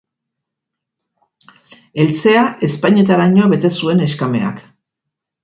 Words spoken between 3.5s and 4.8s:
bete zuen neskameak.